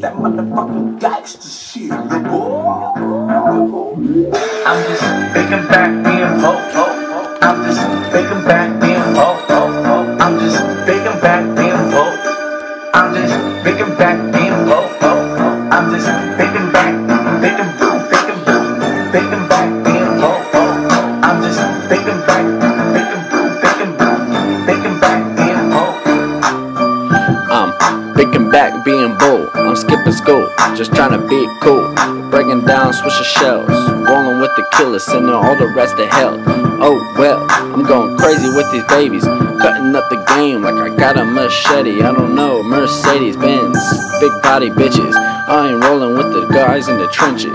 [0.00, 2.94] that motherfucking gangster shit, boy.
[4.64, 5.04] I'm just
[5.34, 6.74] thinking back being broke.
[7.42, 9.50] I'm just thinking back being broke.
[9.50, 12.24] I'm just thinking back being broke.
[12.94, 14.49] I'm just thinking back being
[28.20, 29.48] I'm back being bold.
[29.54, 31.88] I'm skipping school, just trying to be cool.
[32.30, 33.70] Breaking down swisher shells,
[34.06, 36.36] rolling with the killers, sending all the rest to hell.
[36.82, 41.16] Oh well, I'm going crazy with these babies, cutting up the game like I got
[41.16, 42.02] a machete.
[42.02, 43.78] I don't know, Mercedes Benz,
[44.20, 45.14] big body bitches.
[45.14, 47.54] I ain't rolling with the guys in the trenches.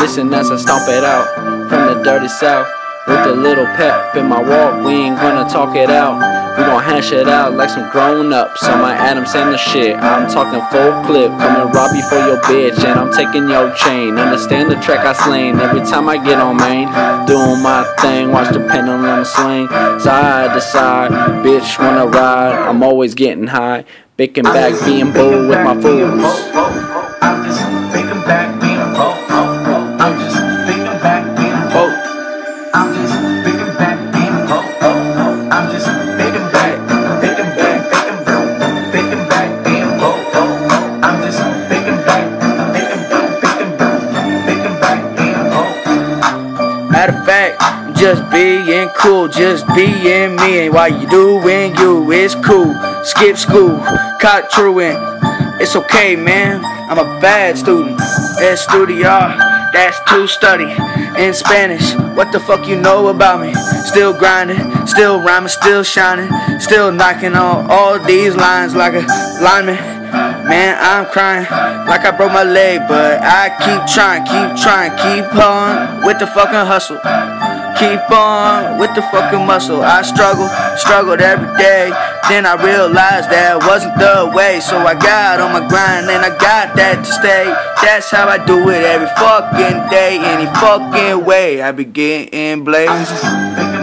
[0.00, 1.26] Listen as I stomp it out
[1.68, 2.77] from the dirty south.
[3.08, 6.20] With a little pep in my walk, we ain't gonna talk it out.
[6.58, 8.64] We gon' hash it out like some grown ups.
[8.64, 11.30] On my Adam Sandler shit, I'm talking full clip.
[11.38, 14.18] Coming rob you for your bitch, and I'm taking your chain.
[14.18, 16.88] Understand the track I slain every time I get on main.
[17.26, 19.68] Doing my thing, watch the pendulum swing
[20.00, 21.10] side to side.
[21.42, 22.68] Bitch, wanna ride?
[22.68, 23.84] I'm always getting high.
[24.18, 26.47] Picking back, being bold with my fools.
[47.08, 50.66] Matter of fact, I'm just being cool, just being me.
[50.66, 52.74] And while you doing you, it's cool.
[53.02, 53.78] Skip school,
[54.20, 54.98] caught truant.
[55.58, 56.62] It's okay, man.
[56.62, 57.98] I'm a bad student.
[57.98, 59.38] Estudiar,
[59.72, 60.70] that's to study.
[61.16, 63.54] In Spanish, what the fuck you know about me?
[63.86, 69.06] Still grinding, still rhyming, still shining, still knocking on all these lines like a
[69.40, 69.97] lineman.
[70.12, 71.44] Man, I'm crying
[71.86, 76.26] like I broke my leg, but I keep trying, keep trying, keep on with the
[76.26, 77.00] fucking hustle.
[77.78, 79.82] Keep on with the fucking muscle.
[79.82, 81.90] I struggle, struggled every day.
[82.28, 84.58] Then I realized that wasn't the way.
[84.60, 87.46] So I got on my grind and I got that to stay.
[87.80, 90.18] That's how I do it every fucking day.
[90.18, 91.62] Any fucking way.
[91.62, 93.77] I be getting blazed.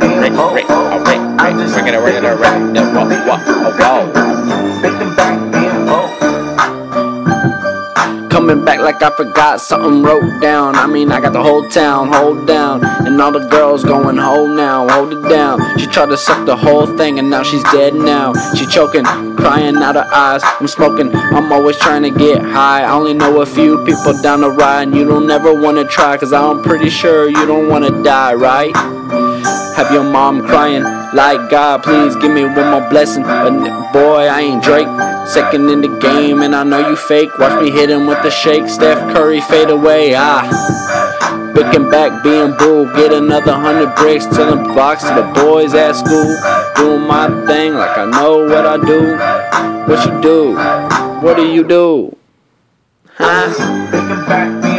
[0.00, 1.02] Rick, Rick, oh,
[5.52, 6.18] being broke.
[8.30, 10.74] Coming back like I forgot something wrote down.
[10.74, 12.84] I mean, I got the whole town hold down.
[13.06, 15.60] And all the girls going hold now, hold it down.
[15.78, 18.32] She tried to suck the whole thing and now she's dead now.
[18.54, 19.04] She choking,
[19.36, 20.40] crying out her eyes.
[20.44, 22.82] I'm smoking, I'm always trying to get high.
[22.82, 24.88] I only know a few people down the ride.
[24.88, 28.72] And you don't ever wanna try, cause I'm pretty sure you don't wanna die, right?
[29.76, 30.82] Have your mom crying
[31.14, 33.22] like God, please give me one more blessing.
[33.22, 34.88] But boy, I ain't Drake.
[35.26, 37.36] Second in the game, and I know you fake.
[37.38, 38.68] Watch me hit him with the shake.
[38.68, 40.14] Steph Curry fade away.
[40.16, 40.42] Ah,
[41.54, 42.86] picking back, being bull.
[42.96, 46.36] Get another hundred bricks to the box to the boys at school.
[46.76, 49.16] Doing my thing like I know what I do.
[49.90, 50.56] What you do?
[51.20, 52.16] What do you do?
[53.16, 54.70] Huh?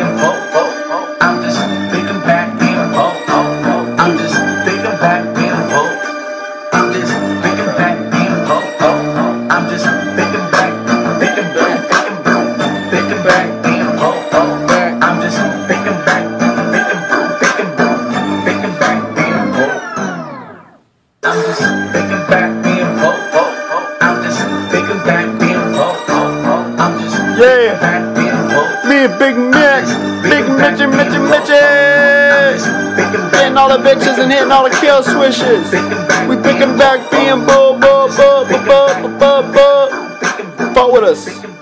[27.38, 28.14] Yeah.
[28.88, 29.90] Me and Big Mitch,
[30.24, 31.58] Big Mitchy, Mitchy, Mitchy.
[33.38, 35.72] Hitting all the bitches and hitting all the kill swishes.
[36.28, 39.90] We picking back being bull, bull, bull, bull, bull, bull, bull.
[40.74, 41.53] Fuck with us.